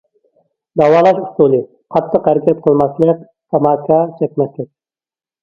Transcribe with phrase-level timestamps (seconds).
[0.81, 1.59] داۋالاش ئۇسۇلى:
[1.97, 3.21] قاتتىق ھەرىكەت قىلماسلىق،
[3.57, 4.73] تاماكا چەكمەسلىك.